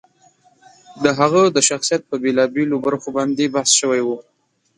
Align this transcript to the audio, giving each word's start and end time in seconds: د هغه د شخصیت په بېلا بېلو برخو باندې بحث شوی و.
د 1.03 1.05
هغه 1.19 1.41
د 1.55 1.57
شخصیت 1.69 2.01
په 2.09 2.15
بېلا 2.23 2.45
بېلو 2.55 2.77
برخو 2.85 3.09
باندې 3.17 3.53
بحث 3.55 3.71
شوی 3.79 4.01
و. 4.03 4.09